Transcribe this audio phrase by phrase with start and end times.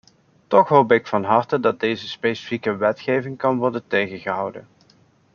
[0.47, 4.67] Toch hoop ik van harte dat deze specifieke wetgeving kan worden tegengehouden.